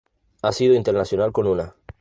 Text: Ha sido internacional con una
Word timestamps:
Ha 0.41 0.51
sido 0.51 0.73
internacional 0.73 1.31
con 1.31 1.45
una 1.45 1.75